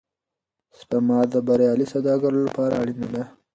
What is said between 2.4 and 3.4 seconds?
لپاره اړینه ده.